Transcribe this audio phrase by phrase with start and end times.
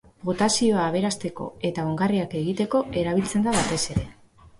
[0.27, 4.07] Potasioa aberasteko eta ongarriak egiteko erabiltzen da batez ere.